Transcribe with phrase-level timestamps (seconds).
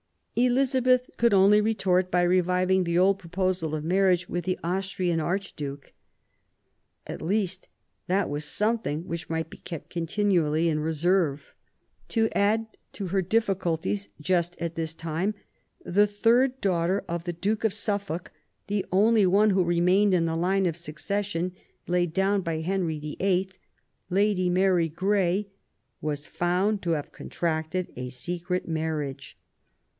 [0.35, 5.93] Elizabeth could only retort by reviving the old proposal of marriage with the Austrian Archduke.
[7.05, 7.67] At least
[8.07, 11.53] that was something• which might be kept continually in reserve.
[12.07, 15.35] To add to her difficulties, just at this time,
[15.85, 18.31] the third daughter of the Duke of Suffolk,
[18.65, 21.51] the only one who remained in the line of succession
[21.85, 23.51] laid down by Henry VHI.,
[24.09, 25.49] Lady Mary Grey,
[25.99, 29.37] was found to have contracted a secret marriage.